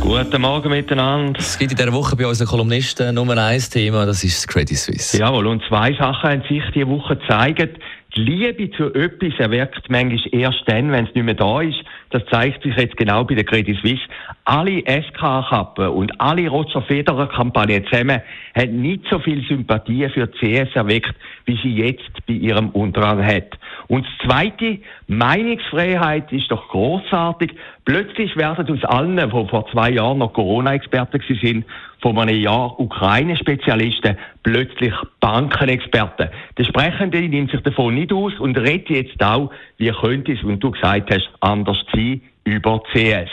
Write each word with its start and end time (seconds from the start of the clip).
Guten 0.00 0.40
Morgen 0.40 0.70
miteinander. 0.70 1.38
Es 1.38 1.58
gibt 1.58 1.72
in 1.72 1.76
dieser 1.76 1.92
Woche 1.92 2.16
bei 2.16 2.26
unseren 2.26 2.48
Kolumnisten 2.48 3.14
Nummer 3.14 3.36
eins 3.36 3.68
Thema, 3.68 4.06
das 4.06 4.24
ist 4.24 4.38
das 4.38 4.48
Credit 4.48 4.76
Suisse. 4.76 5.18
Jawohl, 5.18 5.46
und 5.46 5.62
zwei 5.68 5.92
Sachen 5.92 6.30
haben 6.30 6.42
sich 6.48 6.62
diese 6.74 6.88
Woche 6.88 7.16
gezeigt. 7.16 7.78
Die 8.16 8.20
Liebe 8.22 8.70
zu 8.72 8.92
etwas 8.94 9.38
erwirkt 9.38 9.88
manchmal 9.88 10.20
erst 10.32 10.62
dann, 10.66 10.90
wenn 10.90 11.06
es 11.06 11.14
nicht 11.14 11.24
mehr 11.24 11.34
da 11.34 11.60
ist. 11.60 11.78
Das 12.10 12.22
zeigt 12.30 12.62
sich 12.64 12.74
jetzt 12.76 12.96
genau 12.96 13.24
bei 13.24 13.34
der 13.34 13.44
Credit 13.44 13.78
Suisse. 13.78 14.02
Alle 14.46 14.80
SK-Kappen 14.80 15.88
und 15.88 16.20
alle 16.20 16.48
Roger 16.48 16.82
Federer-Kampagnen 16.82 17.84
zusammen 17.84 18.20
haben 18.56 18.82
nicht 18.82 19.04
so 19.10 19.20
viel 19.20 19.46
Sympathie 19.46 20.08
für 20.08 20.28
CS 20.28 20.74
erweckt, 20.74 21.14
wie 21.44 21.58
sie 21.62 21.76
jetzt 21.76 22.26
bei 22.26 22.32
ihrem 22.32 22.70
Untergang 22.70 23.24
hat. 23.24 23.58
Und 23.90 24.06
das 24.06 24.28
Zweite, 24.28 24.78
Meinungsfreiheit 25.08 26.30
ist 26.30 26.48
doch 26.52 26.68
großartig. 26.68 27.56
Plötzlich 27.84 28.36
werden 28.36 28.70
aus 28.70 28.84
allen, 28.84 29.16
die 29.16 29.48
vor 29.48 29.66
zwei 29.72 29.90
Jahren 29.90 30.18
noch 30.18 30.32
Corona-Experten 30.32 31.20
sind, 31.42 31.64
vor 32.00 32.16
einem 32.16 32.36
Jahr 32.36 32.78
Ukraine-Spezialisten, 32.78 34.16
plötzlich 34.44 34.94
Bankenexperten. 35.18 36.28
Der 36.56 36.64
Sprechende 36.64 37.20
nimmt 37.20 37.50
sich 37.50 37.62
davon 37.62 37.96
nicht 37.96 38.12
aus 38.12 38.32
und 38.38 38.56
redet 38.56 38.90
jetzt 38.90 39.24
auch, 39.24 39.50
wie 39.78 39.90
könnte 39.90 40.34
es, 40.34 40.44
und 40.44 40.60
du 40.60 40.70
gesagt 40.70 41.12
hast, 41.12 41.28
anders 41.40 41.84
sein 41.92 42.20
über 42.44 42.80
CS. 42.92 43.28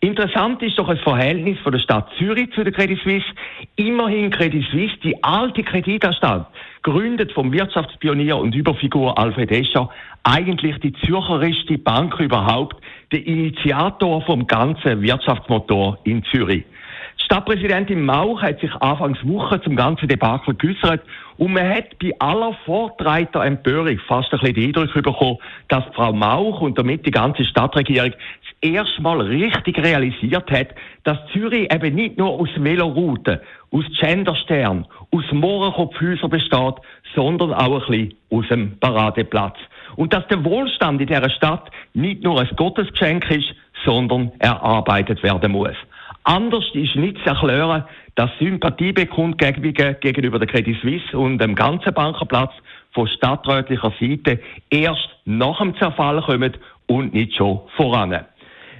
Interessant 0.00 0.62
ist 0.64 0.78
doch 0.80 0.88
das 0.88 1.00
Verhältnis 1.00 1.60
von 1.60 1.70
der 1.70 1.78
Stadt 1.78 2.10
Zürich 2.18 2.50
zu 2.54 2.64
der 2.64 2.72
Credit 2.72 2.98
Suisse. 3.04 3.26
Immerhin 3.76 4.30
Credit 4.30 4.64
Suisse, 4.72 4.96
die 5.04 5.22
alte 5.22 5.62
Kreditanstalt, 5.62 6.46
gegründet 6.86 7.32
vom 7.32 7.52
Wirtschaftspionier 7.52 8.36
und 8.36 8.54
Überfigur 8.54 9.18
Alfred 9.18 9.50
Escher, 9.50 9.90
eigentlich 10.22 10.78
die 10.78 10.92
zürcherischste 10.92 11.78
Bank 11.78 12.18
überhaupt, 12.20 12.76
der 13.10 13.26
Initiator 13.26 14.22
vom 14.22 14.46
ganzen 14.46 15.02
Wirtschaftsmotor 15.02 15.98
in 16.04 16.22
Zürich. 16.30 16.64
Stadtpräsidentin 17.26 18.04
Mauch 18.04 18.40
hat 18.40 18.60
sich 18.60 18.72
anfangs 18.76 19.18
Woche 19.26 19.60
zum 19.60 19.74
ganzen 19.74 20.06
Debakel 20.06 20.54
geäußert 20.54 21.02
und 21.38 21.54
man 21.54 21.68
hat 21.68 21.98
bei 21.98 22.12
aller 22.20 22.56
vortreiter 22.64 23.44
Empörung 23.44 23.98
fast 24.06 24.32
ein 24.32 24.38
bisschen 24.38 24.54
den 24.54 24.66
Eindruck 24.66 24.94
bekommen, 24.94 25.38
dass 25.66 25.82
Frau 25.92 26.12
Mauch 26.12 26.60
und 26.60 26.78
damit 26.78 27.04
die 27.04 27.10
ganze 27.10 27.44
Stadtregierung 27.44 28.12
das 28.12 28.70
erste 28.70 29.02
Mal 29.02 29.20
richtig 29.22 29.76
realisiert 29.76 30.48
hat, 30.52 30.68
dass 31.02 31.18
Zürich 31.32 31.68
eben 31.74 31.96
nicht 31.96 32.16
nur 32.16 32.30
aus 32.30 32.48
Velorouten, 32.56 33.40
aus 33.72 33.84
Genderstern, 33.98 34.86
aus 35.10 35.24
Mohrenkopfhäusern 35.32 36.30
besteht, 36.30 36.76
sondern 37.16 37.52
auch 37.54 37.90
ein 37.90 37.90
bisschen 37.90 38.14
aus 38.30 38.46
dem 38.48 38.78
Paradeplatz. 38.78 39.56
Und 39.96 40.12
dass 40.12 40.28
der 40.28 40.44
Wohlstand 40.44 41.00
in 41.00 41.08
dieser 41.08 41.30
Stadt 41.30 41.72
nicht 41.92 42.22
nur 42.22 42.40
ein 42.40 42.48
Gottesgeschenk 42.54 43.28
ist, 43.32 43.52
sondern 43.84 44.30
erarbeitet 44.38 45.24
werden 45.24 45.50
muss. 45.50 45.74
Anders 46.28 46.64
ist 46.72 46.96
nicht 46.96 47.18
zu 47.18 47.30
erklären, 47.30 47.84
dass 48.16 48.28
Sympathiebekundgebungen 48.40 49.96
gegenüber 50.00 50.40
der 50.40 50.48
Credit 50.48 50.76
Suisse 50.80 51.16
und 51.16 51.38
dem 51.38 51.54
ganzen 51.54 51.94
Bankenplatz 51.94 52.50
von 52.90 53.06
stadträtlicher 53.06 53.92
Seite 54.00 54.40
erst 54.68 55.08
nach 55.24 55.58
dem 55.58 55.76
Zerfall 55.76 56.20
kommen 56.22 56.56
und 56.86 57.14
nicht 57.14 57.36
schon 57.36 57.60
voran. 57.76 58.24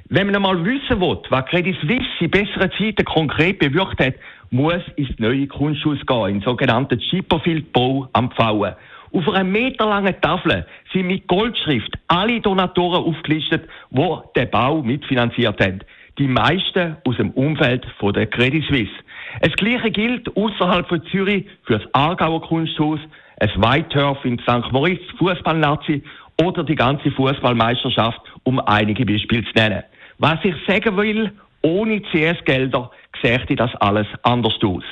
Wenn 0.08 0.26
man 0.26 0.34
einmal 0.34 0.64
wissen 0.64 1.00
will, 1.00 1.18
was 1.30 1.46
Credit 1.46 1.76
Suisse 1.82 2.04
in 2.18 2.32
besseren 2.32 2.72
Zeiten 2.76 3.04
konkret 3.04 3.60
bewirkt 3.60 4.00
hat, 4.00 4.14
muss 4.50 4.82
ins 4.96 5.16
neue 5.20 5.46
Kunsthaus 5.46 6.04
gehen, 6.04 6.26
in 6.26 6.40
sogenannten 6.40 6.98
Chipperfield-Bau 6.98 8.08
am 8.12 8.32
Pfauen. 8.32 8.74
Auf 9.12 9.28
einer 9.28 9.44
meterlangen 9.44 10.20
Tafel 10.20 10.66
sind 10.92 11.06
mit 11.06 11.28
Goldschrift 11.28 11.96
alle 12.08 12.40
Donatoren 12.40 13.04
aufgelistet, 13.04 13.68
die 13.90 14.18
den 14.34 14.50
Bau 14.50 14.82
mitfinanziert 14.82 15.60
haben 15.60 15.80
die 16.18 16.28
meisten 16.28 16.96
aus 17.04 17.16
dem 17.16 17.30
Umfeld 17.32 17.86
von 17.98 18.12
der 18.12 18.26
Credit 18.26 18.64
Suisse. 18.64 18.92
Das 19.40 19.52
Gleiche 19.54 19.90
gilt 19.90 20.34
außerhalb 20.36 20.88
von 20.88 21.02
Zürich 21.06 21.46
für 21.64 21.78
das 21.78 21.94
Aargauer 21.94 22.42
Kunsthaus, 22.42 23.00
ein 23.38 23.50
Whitehurf 23.56 24.24
in 24.24 24.38
St. 24.38 24.72
Moritz, 24.72 25.02
Fußballnazi 25.18 26.02
oder 26.42 26.64
die 26.64 26.74
ganze 26.74 27.10
Fußballmeisterschaft, 27.10 28.20
um 28.44 28.58
einige 28.60 29.04
Beispiele 29.04 29.44
zu 29.44 29.52
nennen. 29.54 29.82
Was 30.18 30.38
ich 30.42 30.54
sagen 30.66 30.96
will, 30.96 31.32
ohne 31.62 32.00
CS-Gelder 32.00 32.90
sähe 33.22 33.56
das 33.56 33.74
alles 33.76 34.06
anders 34.22 34.56
aus. 34.62 34.84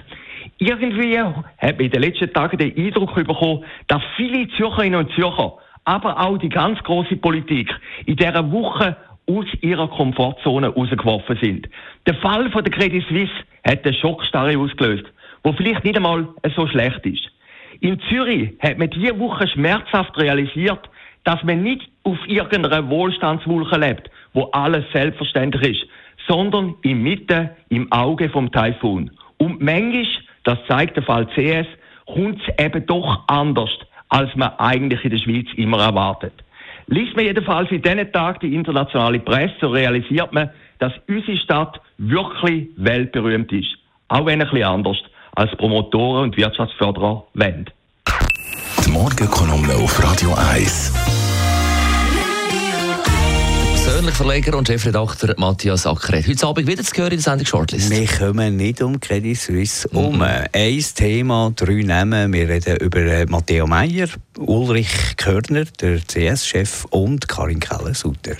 Irgendwie 0.59 1.19
hat 1.19 1.45
man 1.61 1.81
in 1.81 1.91
den 1.91 2.03
letzten 2.03 2.33
Tagen 2.33 2.59
den 2.59 2.77
Eindruck 2.77 3.15
bekommen, 3.15 3.65
dass 3.89 4.03
viele 4.17 4.49
Zürcherinnen 4.49 5.01
und 5.01 5.13
Zürcher, 5.13 5.55
aber 5.85 6.21
auch 6.21 6.39
die 6.39 6.49
ganz 6.49 6.79
große 6.83 7.17
Politik 7.17 7.75
in 8.07 8.17
dieser 8.17 8.51
Woche 8.51 8.97
aus 9.27 9.47
ihrer 9.61 9.89
Komfortzone 9.89 10.69
rausgeworfen 10.69 11.39
sind. 11.41 11.69
Der 12.07 12.15
Fall 12.17 12.51
von 12.51 12.65
der 12.65 12.73
Credit 12.73 13.05
Suisse 13.09 13.33
hat 13.67 13.85
eine 13.85 13.95
Schockstarre 13.95 14.59
ausgelöst, 14.59 15.05
wo 15.43 15.53
vielleicht 15.53 15.85
nicht 15.85 15.97
einmal 15.97 16.29
so 16.55 16.67
schlecht 16.67 17.05
ist. 17.07 17.31
In 17.81 18.01
Zürich 18.09 18.53
hat 18.61 18.79
man 18.79 18.91
diese 18.91 19.19
Woche 19.19 19.49
schmerzhaft 19.49 20.17
realisiert, 20.19 20.89
dass 21.25 21.43
man 21.43 21.63
nicht 21.63 21.89
auf 22.03 22.19
irgendeiner 22.27 22.89
Wohlstandswolke 22.89 23.77
lebt, 23.77 24.11
wo 24.35 24.45
alles 24.53 24.85
selbstverständlich 24.93 25.83
ist, 25.83 25.91
sondern 26.29 26.75
in 26.83 27.03
Mitte, 27.03 27.57
im 27.71 27.91
Auge 27.93 28.29
vom 28.29 28.53
Taifun. 28.53 29.11
Und 29.39 29.61
manchmal, 29.61 30.07
das 30.45 30.59
zeigt 30.69 30.97
der 30.97 31.03
Fall 31.03 31.27
CS, 31.35 31.67
kommt 32.07 32.41
es 32.47 32.65
eben 32.65 32.87
doch 32.87 33.25
anders, 33.27 33.71
als 34.09 34.35
man 34.37 34.53
eigentlich 34.59 35.03
in 35.05 35.11
der 35.11 35.19
Schweiz 35.19 35.47
immer 35.57 35.83
erwartet. 35.83 36.33
Liest 36.87 37.17
man 37.17 37.25
jedenfalls 37.25 37.71
in 37.71 37.83
diesen 37.83 38.13
Tagen 38.13 38.39
die 38.43 38.55
internationale 38.55 39.19
Presse, 39.21 39.55
so 39.61 39.69
realisiert 39.69 40.33
man, 40.33 40.51
dass 40.79 40.93
unsere 41.09 41.37
Stadt 41.39 41.81
wirklich 41.99 42.69
weltberühmt 42.77 43.53
ist. 43.53 43.77
Auch 44.09 44.27
wenn 44.27 44.43
ein 44.43 44.49
bisschen 44.49 44.65
anders 44.65 44.99
als 45.35 45.51
Promotoren 45.57 46.25
und 46.25 46.37
Wirtschaftsförderer 46.37 47.25
wollen. 47.35 47.71
Die 48.85 48.91
Morgenkolumne 48.91 49.75
auf 49.75 50.03
Radio 50.03 50.35
1 50.35 50.93
persönlich 50.93 51.24
Verleger 54.15 54.57
und 54.57 54.69
Chefredakteur 54.69 55.35
Matthias 55.39 55.87
Ackeret. 55.87 56.29
Heute 56.29 56.47
Abend 56.47 56.69
wieder 56.69 56.85
zu 56.85 56.95
hören 56.97 57.11
in 57.11 57.17
der 57.17 57.23
Sendung 57.23 57.47
Shortlist. 57.47 57.91
Wir 57.91 58.07
kommen 58.07 58.57
nicht 58.57 58.81
um 58.81 59.01
Credit 59.01 59.37
Suisse 59.37 59.89
mhm. 59.91 59.99
um. 59.99 60.23
Ein 60.23 60.85
Thema, 60.95 61.53
drei 61.57 61.83
Namen. 61.83 62.33
Wir 62.33 62.49
reden 62.49 62.77
über 62.77 63.01
äh, 63.01 63.27
Matteo 63.27 63.67
Meyer, 63.67 64.07
Ulrich 64.39 65.17
Körner, 65.17 65.65
der 65.81 66.01
CS-Chef 66.07 66.85
und 66.91 67.27
Karin 67.27 67.59
Keller-Sutter. 67.59 68.37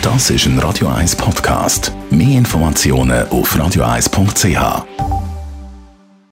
Das 0.00 0.30
ist 0.30 0.46
ein 0.46 0.60
Radio 0.60 0.86
1 0.86 1.16
Podcast. 1.16 1.90
Mehr 2.10 2.38
Informationen 2.38 3.28
auf 3.30 3.56
radio1.ch. 3.56 5.15